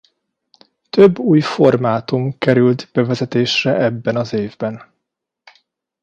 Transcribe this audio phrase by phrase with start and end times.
[0.89, 4.93] Több új formátum került bevezetésre ebben az évben.